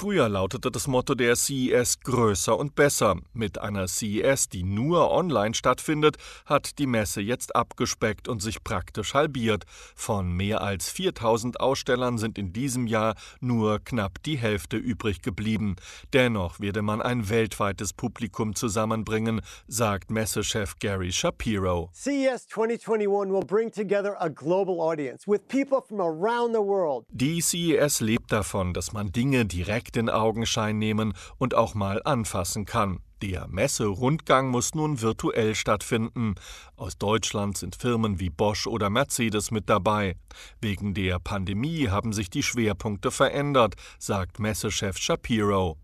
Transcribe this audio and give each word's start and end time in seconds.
Früher 0.00 0.30
lautete 0.30 0.70
das 0.70 0.86
Motto 0.86 1.14
der 1.14 1.36
CES 1.36 2.00
größer 2.00 2.58
und 2.58 2.74
besser. 2.74 3.16
Mit 3.34 3.58
einer 3.58 3.86
CES, 3.86 4.48
die 4.48 4.62
nur 4.62 5.10
online 5.10 5.52
stattfindet, 5.52 6.16
hat 6.46 6.78
die 6.78 6.86
Messe 6.86 7.20
jetzt 7.20 7.54
abgespeckt 7.54 8.26
und 8.26 8.40
sich 8.40 8.64
praktisch 8.64 9.12
halbiert. 9.12 9.64
Von 9.94 10.32
mehr 10.32 10.62
als 10.62 10.88
4000 10.88 11.60
Ausstellern 11.60 12.16
sind 12.16 12.38
in 12.38 12.54
diesem 12.54 12.86
Jahr 12.86 13.14
nur 13.40 13.78
knapp 13.78 14.22
die 14.22 14.38
Hälfte 14.38 14.78
übrig 14.78 15.20
geblieben. 15.20 15.76
Dennoch 16.14 16.60
werde 16.60 16.80
man 16.80 17.02
ein 17.02 17.28
weltweites 17.28 17.92
Publikum 17.92 18.54
zusammenbringen, 18.54 19.42
sagt 19.68 20.10
Messechef 20.10 20.78
Gary 20.78 21.12
Shapiro. 21.12 21.90
CES 21.92 22.46
2021 22.48 23.30
will 23.30 23.44
bring 23.44 23.70
together 23.70 24.16
a 24.18 24.30
global 24.30 24.80
audience 24.80 25.26
with 25.26 25.46
people 25.48 25.82
from 25.86 26.00
around 26.00 26.54
the 26.54 26.62
world. 26.62 27.04
Die 27.10 27.42
CES 27.42 28.00
lebt 28.00 28.32
davon, 28.32 28.72
dass 28.72 28.94
man 28.94 29.12
Dinge 29.12 29.44
direkt 29.44 29.89
direkt 29.90 29.96
in 29.96 30.08
Augenschein 30.08 30.78
nehmen 30.78 31.14
und 31.38 31.54
auch 31.54 31.74
mal 31.74 32.00
anfassen 32.04 32.64
kann. 32.64 33.00
Der 33.22 33.48
Messe-Rundgang 33.48 34.48
muss 34.48 34.74
nun 34.74 35.02
virtuell 35.02 35.54
stattfinden. 35.54 36.36
Aus 36.76 36.96
Deutschland 36.96 37.58
sind 37.58 37.76
Firmen 37.76 38.18
wie 38.18 38.30
Bosch 38.30 38.66
oder 38.66 38.88
Mercedes 38.88 39.50
mit 39.50 39.68
dabei. 39.68 40.16
Wegen 40.60 40.94
der 40.94 41.18
Pandemie 41.18 41.88
haben 41.88 42.14
sich 42.14 42.30
die 42.30 42.42
Schwerpunkte 42.42 43.10
verändert, 43.10 43.74
sagt 43.98 44.38
Messechef 44.38 44.96
Shapiro. 44.96 45.76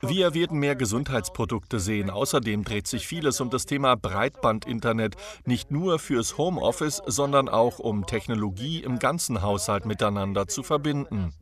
Wir 0.00 0.32
werden 0.32 0.58
mehr 0.58 0.74
Gesundheitsprodukte 0.74 1.78
sehen. 1.78 2.08
Außerdem 2.08 2.64
dreht 2.64 2.86
sich 2.86 3.06
vieles 3.06 3.38
um 3.42 3.50
das 3.50 3.66
Thema 3.66 3.96
Breitbandinternet, 3.96 5.14
nicht 5.44 5.70
nur 5.70 5.98
fürs 5.98 6.38
Homeoffice, 6.38 7.02
sondern 7.04 7.50
auch 7.50 7.78
um 7.78 8.06
Technologie 8.06 8.82
im 8.82 8.98
ganzen 8.98 9.42
Haushalt 9.42 9.84
miteinander 9.84 10.48
zu 10.48 10.62
verbinden. 10.62 11.34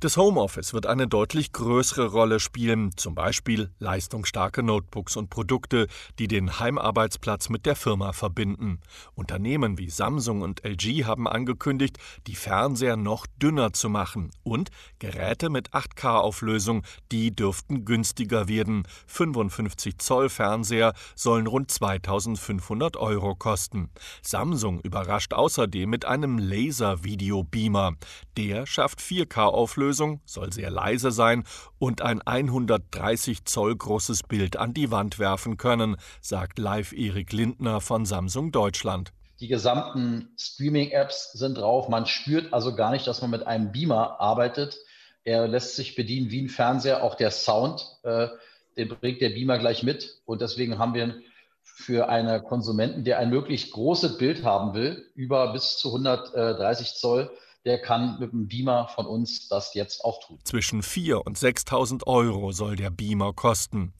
Das 0.00 0.16
Homeoffice 0.18 0.74
wird 0.74 0.84
eine 0.84 1.08
deutlich 1.08 1.50
größere 1.52 2.08
Rolle 2.08 2.40
spielen, 2.40 2.90
zum 2.98 3.14
Beispiel 3.14 3.70
leistungsstarke 3.78 4.62
Notebooks 4.62 5.16
und 5.16 5.30
Produkte, 5.30 5.86
die 6.18 6.28
den 6.28 6.60
Heimarbeitsplatz 6.60 7.48
mit 7.48 7.64
der 7.64 7.76
Firma 7.76 8.12
verbinden. 8.12 8.80
Unternehmen 9.14 9.78
wie 9.78 9.88
Samsung 9.88 10.42
und 10.42 10.62
LG 10.62 11.06
haben 11.06 11.26
angekündigt, 11.26 11.96
die 12.26 12.34
Fernseher 12.34 12.98
noch 12.98 13.26
dünner 13.40 13.72
zu 13.72 13.88
machen 13.88 14.30
und 14.42 14.70
Geräte 14.98 15.48
mit 15.48 15.69
8K-Auflösung, 15.72 16.82
die 17.12 17.34
dürften 17.34 17.84
günstiger 17.84 18.48
werden. 18.48 18.84
55 19.06 19.98
Zoll 19.98 20.28
Fernseher 20.28 20.94
sollen 21.14 21.46
rund 21.46 21.70
2500 21.70 22.96
Euro 22.96 23.34
kosten. 23.34 23.90
Samsung 24.22 24.80
überrascht 24.80 25.32
außerdem 25.32 25.88
mit 25.88 26.04
einem 26.04 26.38
Laser-Video-Beamer. 26.38 27.94
Der 28.36 28.66
schafft 28.66 29.00
4K-Auflösung, 29.00 30.20
soll 30.24 30.52
sehr 30.52 30.70
leise 30.70 31.10
sein 31.10 31.44
und 31.78 32.02
ein 32.02 32.22
130 32.22 33.44
Zoll 33.44 33.76
großes 33.76 34.22
Bild 34.24 34.56
an 34.56 34.74
die 34.74 34.90
Wand 34.90 35.18
werfen 35.18 35.56
können, 35.56 35.96
sagt 36.20 36.58
live 36.58 36.92
Erik 36.92 37.32
Lindner 37.32 37.80
von 37.80 38.04
Samsung 38.04 38.52
Deutschland. 38.52 39.12
Die 39.40 39.48
gesamten 39.48 40.28
Streaming-Apps 40.36 41.32
sind 41.32 41.56
drauf. 41.56 41.88
Man 41.88 42.04
spürt 42.04 42.52
also 42.52 42.74
gar 42.74 42.90
nicht, 42.90 43.06
dass 43.06 43.22
man 43.22 43.30
mit 43.30 43.46
einem 43.46 43.72
Beamer 43.72 44.20
arbeitet. 44.20 44.78
Er 45.24 45.46
lässt 45.48 45.76
sich 45.76 45.94
bedienen 45.94 46.30
wie 46.30 46.42
ein 46.42 46.48
Fernseher. 46.48 47.02
Auch 47.02 47.14
der 47.14 47.30
Sound, 47.30 47.86
äh, 48.02 48.28
den 48.76 48.88
bringt 48.88 49.20
der 49.20 49.30
Beamer 49.30 49.58
gleich 49.58 49.82
mit. 49.82 50.20
Und 50.24 50.40
deswegen 50.40 50.78
haben 50.78 50.94
wir 50.94 51.20
für 51.62 52.08
einen 52.08 52.42
Konsumenten, 52.44 53.04
der 53.04 53.18
ein 53.18 53.30
möglichst 53.30 53.72
großes 53.72 54.18
Bild 54.18 54.44
haben 54.44 54.74
will, 54.74 55.10
über 55.14 55.52
bis 55.52 55.78
zu 55.78 55.88
130 55.88 56.94
Zoll, 56.94 57.30
der 57.64 57.80
kann 57.80 58.18
mit 58.18 58.32
dem 58.32 58.48
Beamer 58.48 58.88
von 58.88 59.06
uns 59.06 59.48
das 59.48 59.74
jetzt 59.74 60.04
auch 60.04 60.20
tun. 60.24 60.38
Zwischen 60.44 60.82
4.000 60.82 61.14
und 61.16 61.38
6.000 61.38 62.06
Euro 62.06 62.52
soll 62.52 62.76
der 62.76 62.90
Beamer 62.90 63.32
kosten. 63.32 63.92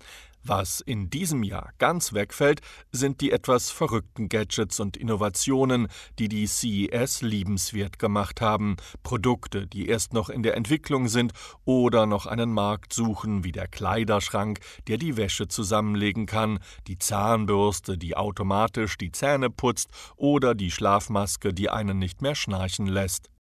Was 0.42 0.80
in 0.80 1.10
diesem 1.10 1.42
Jahr 1.42 1.70
ganz 1.78 2.14
wegfällt, 2.14 2.62
sind 2.92 3.20
die 3.20 3.30
etwas 3.30 3.70
verrückten 3.70 4.30
Gadgets 4.30 4.80
und 4.80 4.96
Innovationen, 4.96 5.88
die 6.18 6.28
die 6.28 6.46
CES 6.46 7.20
liebenswert 7.20 7.98
gemacht 7.98 8.40
haben. 8.40 8.76
Produkte, 9.02 9.66
die 9.66 9.86
erst 9.88 10.14
noch 10.14 10.30
in 10.30 10.42
der 10.42 10.56
Entwicklung 10.56 11.08
sind 11.08 11.34
oder 11.66 12.06
noch 12.06 12.24
einen 12.24 12.54
Markt 12.54 12.94
suchen, 12.94 13.44
wie 13.44 13.52
der 13.52 13.68
Kleiderschrank, 13.68 14.60
der 14.88 14.96
die 14.96 15.18
Wäsche 15.18 15.46
zusammenlegen 15.46 16.24
kann, 16.24 16.58
die 16.86 16.98
Zahnbürste, 16.98 17.98
die 17.98 18.16
automatisch 18.16 18.96
die 18.96 19.12
Zähne 19.12 19.50
putzt 19.50 19.90
oder 20.16 20.54
die 20.54 20.70
Schlafmaske, 20.70 21.52
die 21.52 21.68
einen 21.68 21.98
nicht 21.98 22.22
mehr 22.22 22.34
schnarchen 22.34 22.86
lässt. 22.86 23.28